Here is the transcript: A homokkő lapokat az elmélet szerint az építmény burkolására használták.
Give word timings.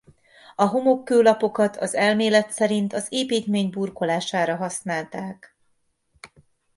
A 0.55 0.65
homokkő 0.65 1.21
lapokat 1.21 1.77
az 1.77 1.93
elmélet 1.95 2.51
szerint 2.51 2.93
az 2.93 3.05
építmény 3.09 3.69
burkolására 3.69 4.55
használták. 4.55 5.55